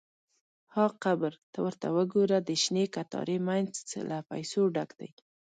[0.73, 1.33] –ها قبر!
[1.51, 3.73] ته ورته وګوره، د شنې کتارې مینځ
[4.09, 5.09] له پیسو ډک دی.